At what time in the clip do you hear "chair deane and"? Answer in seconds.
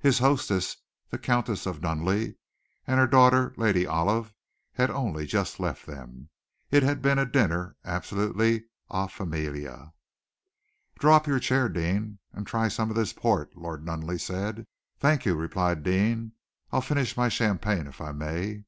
11.40-12.46